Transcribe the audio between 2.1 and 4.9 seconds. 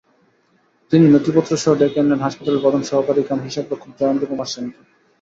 হাসপাতালের প্রধান সহকারী কাম হিসাবরক্ষক জয়ন্ত কুমার সেনকে।